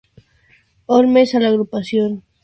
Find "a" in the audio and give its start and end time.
1.35-1.39